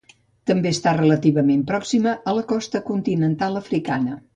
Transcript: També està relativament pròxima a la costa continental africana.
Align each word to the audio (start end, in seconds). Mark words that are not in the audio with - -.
També 0.51 0.71
està 0.75 0.93
relativament 0.97 1.63
pròxima 1.73 2.17
a 2.33 2.37
la 2.41 2.45
costa 2.57 2.87
continental 2.93 3.67
africana. 3.67 4.23